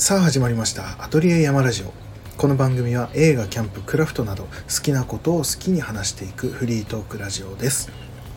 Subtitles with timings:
[0.00, 1.92] さあ始まりましたアトリエ山ラジオ。
[2.36, 7.90] この番組は映画キャンプクラフトなど好きなことを好きに話していくフリートークラジオです。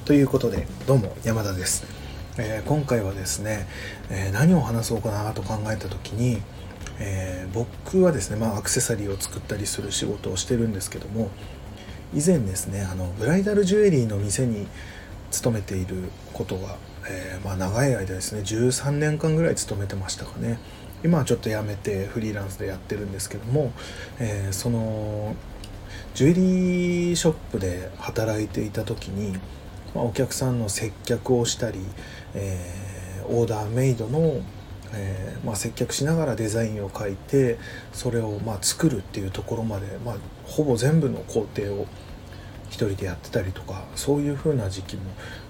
[0.05, 1.85] ということでどうも山田です、
[2.39, 3.67] えー、今回はですね、
[4.09, 6.41] えー、何を話そうかなと考えた時に、
[6.99, 11.29] えー、僕はですね、まあ、アクセサリーを作ったりする仕事をしてるんですけども
[12.11, 14.65] 以前ですねあのブライダルジュエリーの店に
[15.29, 20.57] 勤めていることが、えまあ、長い間ですね13年間ぐらい勤めてましたかね。
[21.03, 23.71] 今はちょっとやめてフリーランスでやってるんですけども、
[24.19, 25.35] えー、その
[26.13, 29.37] ジュエリーショップで働いていた時に、
[29.95, 31.79] まあ、お客さんの接客をしたり、
[32.35, 34.41] えー、オーダーメイドの、
[34.93, 37.57] えー、まあ、接客しながらデザインを書いて
[37.93, 41.87] それをま作るっていうところまで、まあ、ほぼ全部の工程を
[42.69, 45.03] 一人でやってたりとかそういう風な時期も、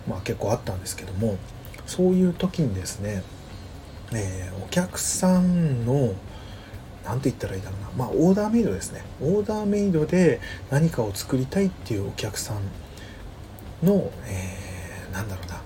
[0.08, 1.38] まあ、結構あったんですけども
[1.86, 3.24] そういう時にですね
[4.14, 6.14] えー、お客さんの
[7.04, 8.06] 何て言ったらいいだろうな。
[8.06, 9.04] まあオーダーメイドですね。
[9.22, 15.62] オーダーメイドで何かを作りたいっていうお客さんの、えー、なんだろうな。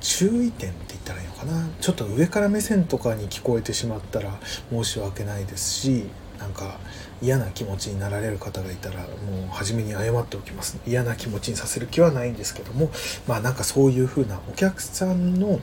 [0.00, 1.68] 注意点って言ったらいいのかな。
[1.80, 4.38] ちょっと上から目線とかに聞こえてしまったら
[4.70, 6.06] 申し訳ないですし
[6.38, 6.78] なんか
[7.20, 9.08] 嫌な気持ちになられる方がいたらもう
[9.50, 10.78] 初めに謝っておきます。
[10.86, 12.90] 嫌な気持ちにさせる気はないんですけども
[13.28, 15.60] まあなんかそういう風なお客さんの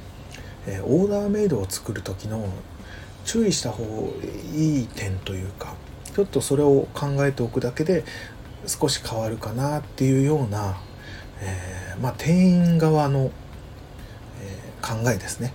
[0.67, 2.47] えオーダーメイドを作る時の
[3.25, 3.89] 注意した方が
[4.55, 5.73] いい点というか
[6.13, 8.03] ちょっとそれを考えておくだけで
[8.65, 10.77] 少し変わるかなっていうような、
[11.41, 13.31] えー、まあ、店員側の、
[14.41, 15.53] えー、考えですね。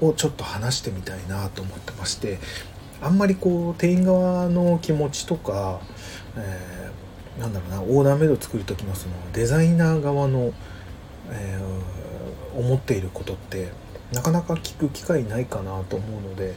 [0.00, 2.38] をちょっと話してみたいなと思ってまして
[3.00, 5.80] あんまりこう店員側の気持ちとか、
[6.36, 10.52] えー、なんだろうなオーダーメイド作る時のそのデザイナー側の、
[11.30, 11.60] え
[12.56, 13.70] 思っていることって
[14.14, 16.54] なかなか聞く機会ないかなと思うので、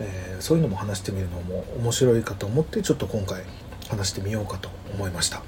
[0.00, 3.44] えー、そういうのも話してみるのも面白いかと思ってちょっと今回
[3.88, 5.42] 話してみようかと思いました。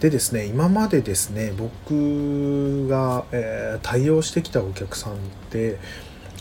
[0.00, 5.16] でですね今までですね僕が、えー、対応してきたお客さんっ
[5.50, 5.78] て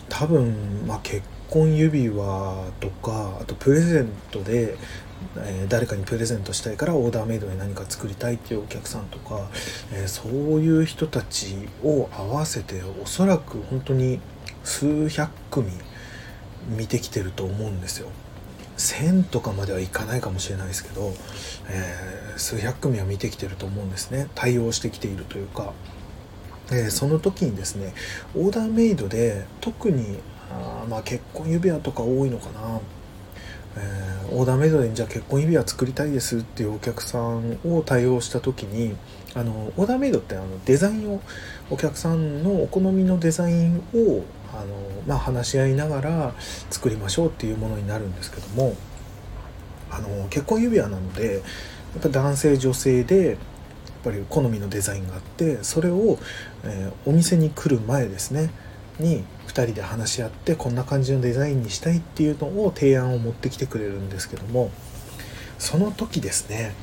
[0.10, 4.78] 多分、まあ、結婚指輪とかあとプレゼントで
[5.44, 9.50] えー、誰かにプレゼントしたいからオーダーメイドで何か作りたいっていうお客さんとか、
[9.94, 10.31] えー、そう
[10.62, 14.20] いう人たちを合わせておそらく本当に
[14.64, 15.72] 数百組
[16.78, 18.09] 見てきてると思うんですよ。
[18.78, 21.14] 1000とかまではいかないかもしれないですけど、
[21.68, 24.28] えー、数百組は見てきてると思うんですね。
[24.36, 25.74] 対応してきているというか、
[26.72, 27.94] えその時にですね
[28.36, 30.19] オーダーメイドで特に
[30.52, 32.80] あまあ結婚指輪とか多いのかな。
[33.78, 38.96] えー、オーダーメイドでじゃあ結婚指輪作りたいですっていうお客さんを対応した時に
[39.36, 41.22] あのオーダーメイドってあのデザインを
[41.70, 44.24] お客さんのお好みのデザインを
[44.54, 44.66] あの、
[45.06, 46.34] まあ、話し合いながら
[46.70, 48.76] 作りましょうっていうものになるんですけども
[49.92, 51.40] あの結婚指輪なのでや
[52.00, 53.38] っぱ男性女性でやっ
[54.04, 56.18] ぱり好みのデザインがあってそれを、
[56.64, 58.50] えー、お店に来る前ですね
[59.00, 64.72] に2人で話し合ってこんな感じのデザインにしたいっていうのを提案を持ってきてくれるんですけども
[65.58, 66.74] その時ですね、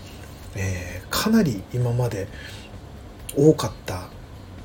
[0.57, 2.27] えー、かなり今まで
[3.37, 4.09] 多かった、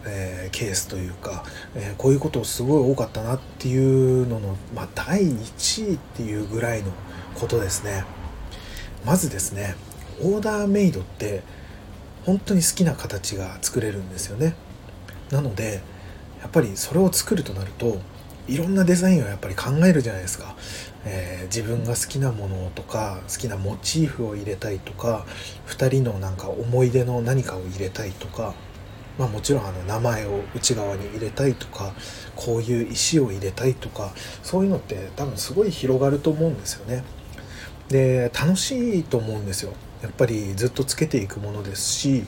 [0.06, 1.44] えー、ケースというか、
[1.76, 6.92] えー、こういうことすごい多かったなっていうのの、まあ、第1位っていうぐらいの
[7.36, 8.04] ことですね。
[9.06, 9.76] まずですね
[10.22, 11.42] オーダーメイドって
[12.26, 14.56] 本当に好きな形が作れるんですよね。
[15.32, 15.82] なので
[16.42, 18.00] やっぱりそれを作るとなると
[18.48, 20.56] いろんなデザインをやっぱり考えるじゃないですか、
[21.06, 25.26] えー、自分が好きなものとか好きなモチーフを入れたいとか
[25.68, 28.56] 2人のなんか思い出の何かを入れたいとか、
[29.20, 31.94] まあ、もちろんあの名前を内側に入れたいとか
[32.36, 37.04] こういう石を入れたいとかそういうのって多分すごい広がると思うんですよね。
[37.90, 39.74] で楽しいと思うんですよ。
[40.02, 42.24] やっぱりずっとつけていくものですし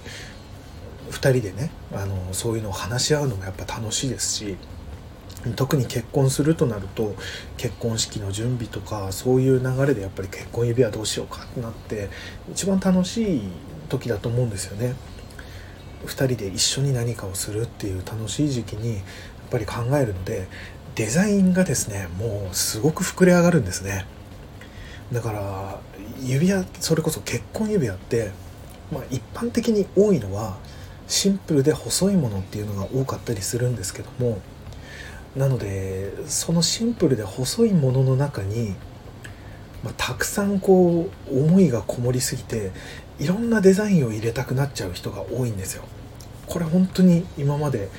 [1.12, 4.58] 2人でねあのそういうのを話し合うのもやっぱ楽しいですし
[5.56, 7.16] 特に結婚するとなると
[7.58, 12.10] 結婚式の準備とかそういう流れでやっぱり結婚指輪どうしようかってなって
[12.52, 13.42] 一番楽しい
[13.90, 14.96] 時だと思うんですよね。
[16.06, 19.04] 2人で一緒に何かをするっていう楽しい時期にやっ
[19.52, 20.48] ぱり考えるので
[20.96, 24.06] デザインがですねもうすごく膨れ上がるんですね
[25.12, 25.80] だから
[26.24, 28.32] 指輪それこそ結婚指輪って、
[28.92, 30.58] まあ、一般的に多いのは
[31.12, 34.40] シンプルで細いものっていうのが多かったりするんですけども
[35.36, 38.76] なのでそのシンプルで細いものの中に、
[39.84, 42.72] まあ、たくさんこう思いがこもりすぎて
[43.20, 45.84] いろんなデザインを入れたくなっちゃう人が多いんですよ。
[46.48, 47.90] これ本当に今まで、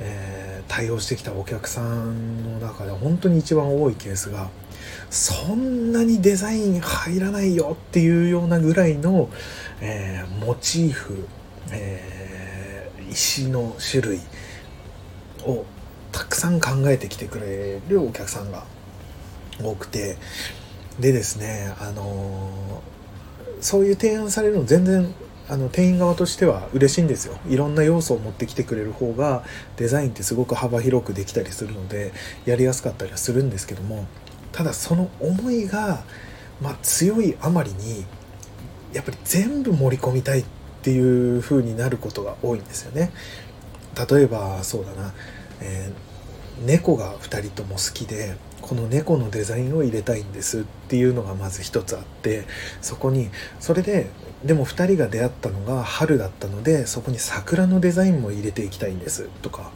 [0.00, 4.50] えー、対応してきたお客さんの中で本当に一番多いケースが
[5.10, 9.30] そんなにデザイン入らないよっていうようなぐらいの、
[9.80, 11.26] えー、モチーフ、
[11.72, 12.17] えー、
[13.10, 14.20] 石の種類
[15.44, 15.64] を
[16.12, 18.64] たくさん考えてきてくれるお客さんが
[19.62, 20.16] 多くて。
[21.00, 22.82] でですねあの
[23.60, 25.14] そういう提案されるの全然
[25.48, 27.38] あの店員側としては嬉しいんですよ。
[27.48, 29.44] いろんな要素を持ってきてくれる方が
[29.76, 32.12] デザインってすごく幅広くできたりするので
[32.44, 34.06] やりやすかったりはするんですけども。
[34.50, 36.02] ただその思いが、
[36.60, 38.04] まあ、強いあまりに
[38.92, 40.44] やっぱり全部盛り込みたいっ
[40.88, 43.10] っていう風になることが多いんですよね。
[44.10, 45.12] 例えばそうだな、
[45.60, 52.44] えー、猫が2人とも好きでこの猫のデザインを入れたいんですっていうのがまず一つあって
[52.80, 53.28] そこに
[53.60, 54.06] それで
[54.44, 59.70] でも2人が出会ったのが春だったのでそこに桜のデザインも入れていきたいんですとか。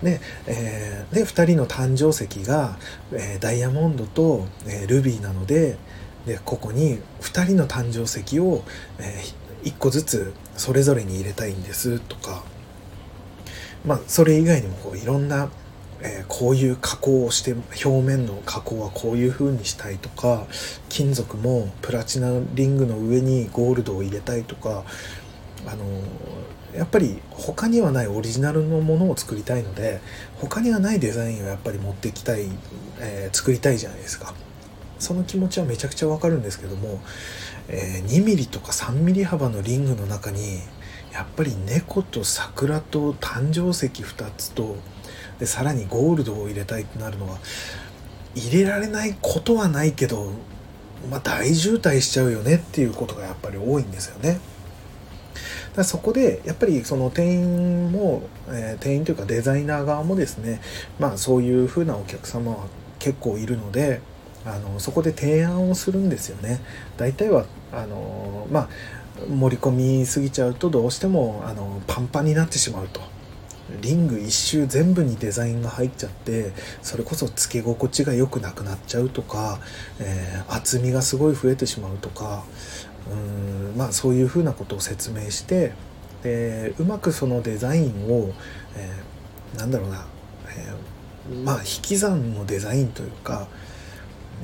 [0.00, 2.78] で,、えー、で2人の誕生石が、
[3.10, 5.76] えー、ダイヤモンドと、えー、ルビーなので
[6.26, 8.62] でここに2人の誕生石を、
[8.98, 12.44] えー、1個ずつそれぞれに入れたいんですとか
[13.84, 15.50] まあそれ以外にもこういろんな
[16.06, 20.46] えー、こういう加工をして表面の加工はこういう風にしたいとか
[20.90, 24.84] 金属もプラチナリングの上にゴールドを入れたいとか
[25.66, 25.84] あの
[26.76, 30.00] やっぱり他にはないオリジナルのものを作りたいので
[30.36, 32.48] 他にはないデザインをやっぱり持ってきたい、
[33.00, 34.34] えー、作りたいじゃないですか。
[34.98, 37.00] その気持ちはめちゃくちゃわかるんですけども、
[37.68, 40.58] えー、2 m m とか3 m m 幅のリングの中に
[41.12, 44.76] やっぱり猫と桜と誕生石2つと
[45.38, 47.38] でさらにゴールドを入れたいってなるのは
[48.34, 50.32] 入れられないことはないけど、
[51.10, 54.40] まあ、大渋滞しちゃうよねっていうことがやっぱり多いんですよね。
[55.74, 60.60] だそこでやっぱりその店員も、えー、店員というかデザイナー側もですね
[61.00, 62.66] まあそういう風なお客様は
[63.00, 64.00] 結構いるので
[64.46, 66.60] あのそこで提案をするんですよね。
[66.96, 68.68] 大体はあのまあ
[69.28, 73.00] 盛り込みすぎちゃうとどうしてもあのパンパンになってしまうと。
[73.80, 76.52] リング一周全部にデザインが入っちゃって
[76.82, 79.58] それこそつけ心地が良くなくなっちゃうとか、
[79.98, 82.44] えー、厚みがすごい増えてしまうとか
[83.10, 85.72] うんまあそういうふうなことを説明して
[86.22, 88.32] でうまくそのデザインを、
[88.76, 90.06] えー、なんだろうな、
[90.48, 93.48] えー、まあ引き算のデザインというか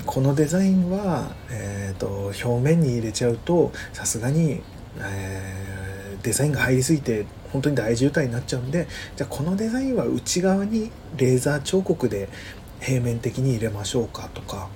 [0.07, 4.61] このデザインは、えーと、表面に入れちゃうとさすがに、
[4.99, 8.87] えー、デザインが入りすぎて本当に大渋滞になっちゃうんで
[9.17, 12.29] じゃあこのデザインは内側にレーザー彫刻で
[12.81, 14.69] 平面的に入れましょうかとか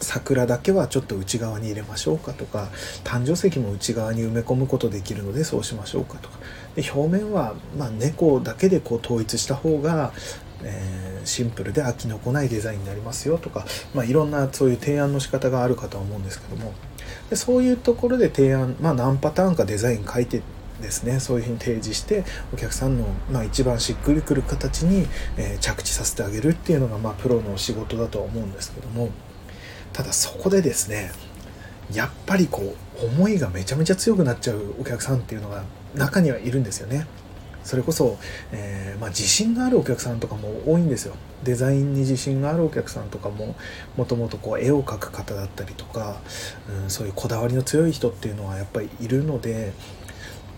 [0.00, 2.68] 桜だけはちょっと内側に入れましょうかとか
[3.04, 6.38] 誕生石も内側に埋め込むことできるのでそうしましょうかとか。
[6.74, 10.12] で表面はま猫だけでこう統一した方が、
[10.64, 16.72] えー、シンプルで飽きのこないデザインになりますよとか、まあ、いろんなそういう提案の仕方があるかとは思うんですけども
[17.30, 20.42] でそういうところで提案、まあ、何パターンかデザイン書いて
[20.80, 25.06] ですねそういうふうに提示してお客さんの、まあ、一番しっくりくる形に、
[25.36, 29.10] えー、着地させてあげるっていうのが、まあ、プロの仕事だとは思うんですけども
[29.92, 31.12] ただそこでですね
[31.92, 35.64] やっぱりこう思いがめちゃめちゃ強くなっちゃうお客さんっていうのが
[35.94, 37.06] 中にはいるんですよね。
[37.64, 38.18] それこそ、
[38.52, 41.16] えー、まあ、自信があるお客さんとかも多いんですよ。
[41.42, 43.56] デザインに自信があるお客さんとかも
[43.96, 46.20] もともと絵を描く方だったりとか、
[46.82, 49.72] うん、そういうこだわりの強い人っていうのはやっぱりいるので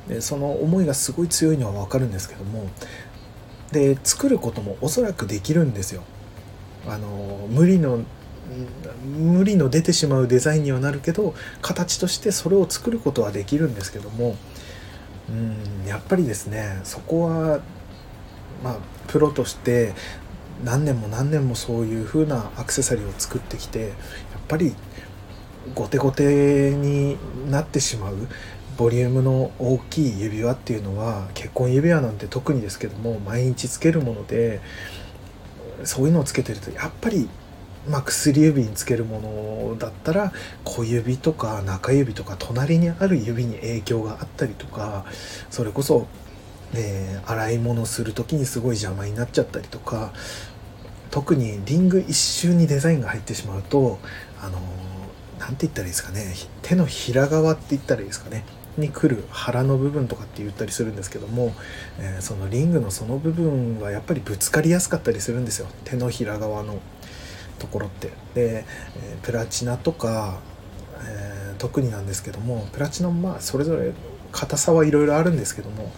[0.08, 2.68] でその思いがすごい強いのは分かるんですけども
[3.72, 6.02] で作ることもおそらくできるんですよ。
[6.88, 8.04] あの無理の
[9.04, 14.36] 無理の出てしまうデザインにはなるけど形としてそれを作ることはできるんですけども
[15.28, 17.60] うんやっぱりですねそこは
[18.62, 18.76] まあ
[19.08, 19.92] プロとして
[20.64, 23.90] 何年も何年もそういう風なアクセサリーを作ってきてやっ
[24.48, 24.74] ぱり
[25.74, 27.16] 後手後手に
[27.50, 28.14] なってしまう
[28.76, 34.60] ボリュームの大きい指輪っていうのは結婚指輪なんて特にですけども毎日つけるもので
[35.84, 37.28] そういうのをつけてるとやっぱり
[37.88, 39.20] まあ、薬指につけるも
[39.70, 40.32] のだったら
[40.64, 45.04] 小指とか中指とか隣にある指に影響があったりとか
[45.50, 46.06] それこそ、
[46.74, 50.12] えー、洗い物する時にすごい邪魔になっちゃったりとか
[51.10, 53.98] 特にリング一周にデザインが入ってしまうと
[54.42, 54.58] あの
[55.38, 58.44] 何て言ったらいいですかね手のひら側って言ったらいいですかね
[58.78, 61.54] に来る腹の部分とかって言ったりするんですけども、
[61.98, 65.68] えー、そのリングのその部分はやっぱりぶつかりやすかったりするんですよ。
[65.84, 66.78] 手のひら側の。
[67.58, 68.64] ところってで、
[68.96, 70.40] え、プラチナとか、
[71.04, 73.92] えー、特になんですけどもプラチナもまあそれぞれ
[74.32, 75.92] 硬さはいろいろあるんですけども、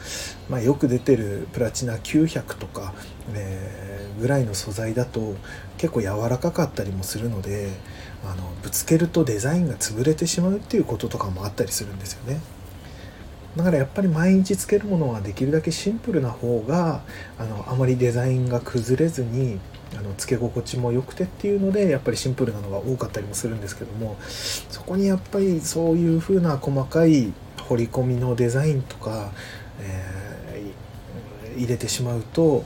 [0.48, 2.94] まあ、よく出てるプラチナ900とか、
[3.34, 5.34] えー、ぐらいの素材だと
[5.76, 7.70] 結構柔らかかったりもするので
[8.24, 12.40] あのぶつけるとデザインが潰れてしまうっていうこととかもあったりするんですよね。
[13.56, 17.00] だからやっぱり毎日つけるものはできるだけシンプルな方が
[17.38, 19.58] あのあまりデザインが崩れずに
[19.96, 29.32] あのつけ心地も良くてっていうのでやっぱりシンプルなのが多かったりもするんですけどもそこにやっぱりそういう風な細かい彫り込みのデザインとか、
[29.80, 32.64] えー、入れてしまうと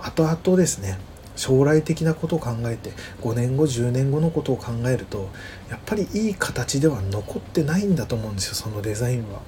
[0.00, 0.98] 後々ですね
[1.36, 5.30] 将来的なことを考えて5年後10年後のことを考えると
[5.68, 9.40] やっぱりいい形では残ってないんだと思うんですよそのデザインは。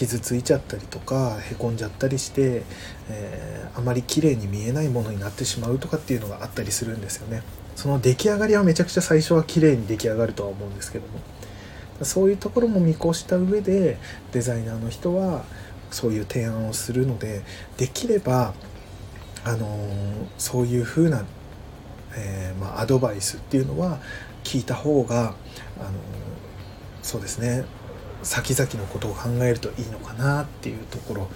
[0.00, 2.62] 傷ついちゃったりとかへこんじゃったりして、
[3.10, 7.42] えー、あまり綺麗に見えないものになってしまうとかっていうのがあったりするんですよね。
[7.76, 13.98] その出来上がりはめちゃくちゃ最初は綺麗に出来上がるとは思うんですけどもそういうところも見越した上で
[14.32, 15.44] デザイナーの人は
[15.90, 17.42] そういう提案をするので
[17.78, 18.52] できれば
[19.44, 19.88] あの
[20.36, 21.24] そういうふうな、
[22.16, 23.98] えー、まあ、アドバイスっていうのは
[24.44, 25.34] 聞いた方が、
[25.78, 25.90] あの
[27.02, 27.64] そうですね
[28.22, 31.28] 先々のことを考えるといいのかなっていうところ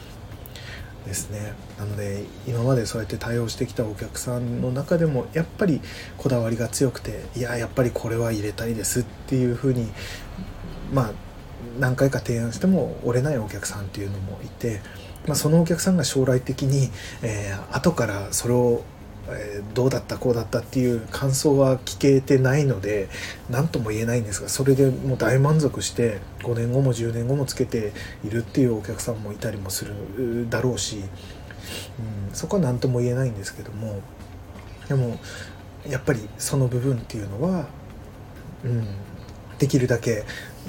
[1.07, 1.55] ですね。
[1.79, 5.81] なので今までそうやって対応してきたお客さんの中でもやっぱり
[6.17, 9.93] こだわりが強くていややっぱりこれは入れたいですっていうふうに
[10.93, 11.11] まあ
[11.79, 14.81] 何回か提案しても折れないお客さんっていうのもいて
[15.27, 16.91] まあ、そのお客さんが将来的に、
[17.23, 18.85] えー、後からそれを、
[19.29, 23.09] えー、どうだったこうだったっていう感想は聞けてないので
[23.51, 27.93] 何とも言えないんですがそれでもう大満足して5年後も10年後もつけて
[28.25, 34.01] いるっていうお客さんもいたりもするだろうし、うん、そこは何とも言えないんですけども
[34.89, 35.19] でも
[35.89, 37.67] やっぱりその部分っていうのは、
[38.65, 38.87] うん、
[39.59, 40.25] できるだけ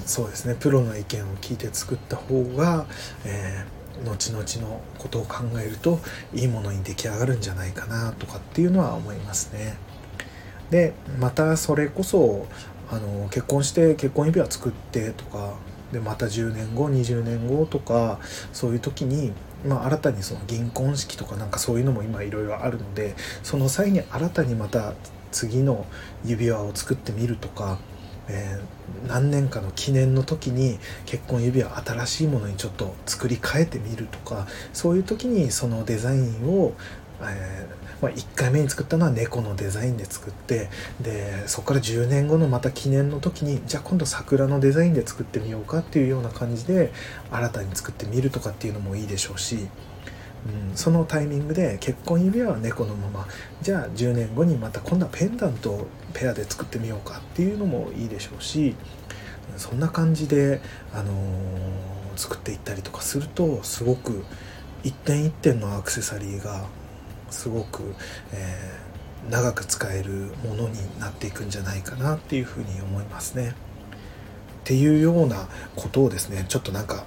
[0.05, 2.85] そうですねプロの意見を聞いて作った方が、
[3.25, 5.99] えー後々のことを考えると
[6.33, 9.77] いいものに出来上がるんじゃないかなとかっていうのは思いますね。
[10.69, 12.47] でまたそれこそ
[12.89, 15.53] あの結婚して結婚指輪作ってとか
[15.91, 18.19] でまた10年後20年後とか
[18.51, 19.31] そういう時に、
[19.65, 24.93] まあ、新たにその銀婚式とかなんかそういうのも今いろいろあるのでその際に新たにまた
[25.31, 25.85] 次の
[26.25, 27.77] 指輪を作ってみるとか
[28.27, 36.73] えー、何年かの記念の時に結婚指輪新しいものにちょっと作り変えてみるとかそういう時にそのデザインを、
[37.21, 40.69] えー、まあ、1回目に作ったのは猫のデザインで作って
[41.01, 46.91] でそこから10年後のまた記念の時にじゃあ今度桜のデザインで作ってみようかっていうような感じで
[47.31, 49.67] 新たに作ってみるとかっていうのもいいでしょうし。
[50.45, 53.27] うん、そのタイミングで結婚指輪は猫のまま
[53.61, 58.75] じゃあ10年後にまた今度はペンダントをペアで作ってみようかっていうのもいいでしょうし
[59.57, 60.61] そんな感じで、
[60.93, 64.23] あのー、作っていったりとかするとすごく
[64.83, 66.65] 一点一点のアクセサリーが
[67.29, 67.95] すごく、
[68.31, 73.55] えー、長く使えるものになっていくんじゃないかなっていうふうに思いますね。
[74.65, 77.05] っていうようなことをですねちょっとなんか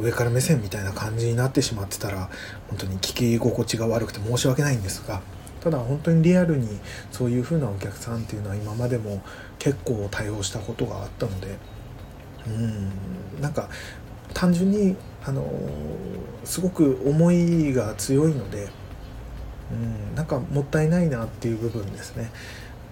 [0.00, 2.30] 上から目線みたいな感じになってしまってたら
[2.68, 5.22] 本当に聞き心地が悪くて申し訳ないんですが
[5.60, 6.68] ただ本当にリアルに
[7.10, 9.22] そういう風なお客さんっていうのは今までも
[9.58, 11.58] 結構対応したことがあったので
[12.46, 13.68] うんなんか
[14.32, 15.44] 単純にあの
[16.44, 18.68] すごく思いが強いので
[19.72, 22.30] うんなんかもったいないなっていう部分ですね。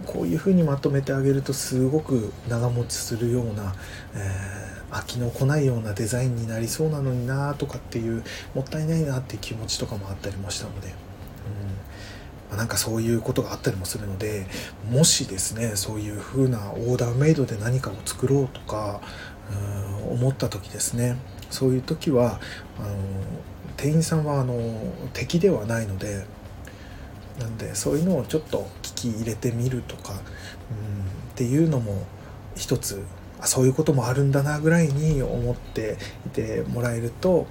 [0.06, 3.75] こういうふうにまとめてあげるとすごく長持ちするような、
[4.14, 8.22] えー飽きの来ないようなデザインになりそうなのになとかっていう
[8.54, 10.92] もったいないなっていう気持ちとかもあったりもしたので、うん。
[12.50, 14.46] まあ、なんかそういうことがあったりもするので
[14.88, 19.00] もしですねそういう風なオーダーメイドで何かを作ろうとか
[20.08, 21.16] うん思った時ですね
[21.50, 22.40] そういう時は
[22.78, 22.94] あの
[23.76, 24.54] 店員さんはあの
[25.12, 26.26] 敵ではないので
[27.40, 30.20] なんでそういうのをちょっと聞き入れてみるとか、うん、っ
[31.34, 32.06] ていうのも
[32.54, 33.02] 一つ
[33.46, 35.96] そういうこともあるんだなぐらいに思って
[36.26, 37.46] いてもらえると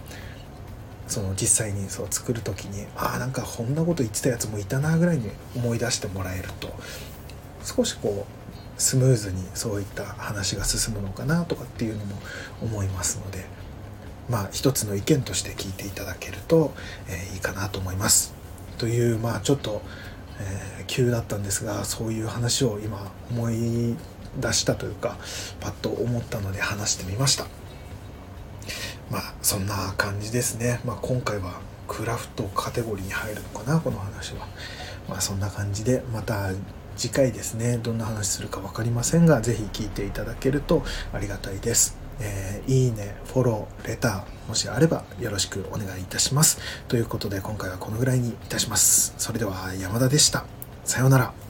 [1.07, 6.69] その実際にそう作る時にああなんかこんなこと言ってたやつもいたなぐらいに思い出してもらえると
[7.63, 12.15] 少しこうスムーズにそういった話が進むのかなとかっていうのも
[12.61, 13.45] 思いますので
[14.29, 16.73] まあ一つの意見として聞いていただけると、
[17.07, 18.33] えー、いいかなと思います。
[18.77, 19.81] というまあちょっと、
[20.39, 23.95] えー、急だったんですがそういう話を今思い
[24.39, 25.17] 出したというか
[25.59, 27.45] パッと思ったので話してみました
[29.11, 34.47] まあそんな感じですね、まあ、今回はクラフトカテゴリーに入るのかなこの話は
[35.09, 36.51] まあそんな感じでまた
[36.95, 46.59] 次回ですねどんな話するか分かりませんが是非聞いていただけるとありがたいですえー、いいね、フォロー、レター、もしあればよろしくお願いいたします。
[46.87, 49.13] ということで今回はこのぐらいにいたします。
[49.17, 50.45] それでは山田でした。
[50.83, 51.42] さようなら。